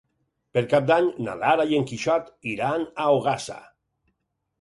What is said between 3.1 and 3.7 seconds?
Ogassa.